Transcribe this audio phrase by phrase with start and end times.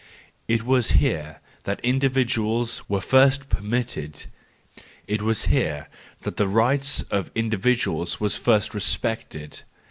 [0.47, 4.25] It was here that individuals were first permitted,
[5.05, 5.89] it was here
[6.23, 9.61] that the right of individuals was first respected.